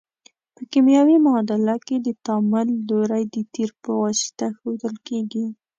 [0.55, 5.45] په کیمیاوي معادله کې د تعامل لوری د تیر په واسطه ښودل کیږي.